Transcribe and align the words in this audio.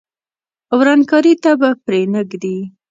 ورانکاري 0.79 1.33
ته 1.43 1.51
به 1.59 1.69
پرې 1.85 2.01
نه 2.13 2.21
ږدي. 2.29 2.57